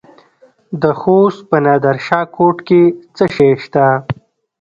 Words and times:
د 0.81 0.83
خوست 0.99 1.41
په 1.49 1.57
نادر 1.65 1.95
شاه 2.07 2.25
کوټ 2.35 2.57
کې 2.67 2.83
څه 3.15 3.25
شی 3.35 3.51
شته؟ 3.63 3.85